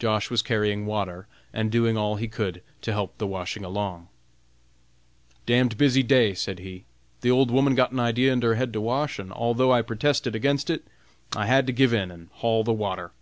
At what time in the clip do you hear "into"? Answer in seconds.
8.32-8.48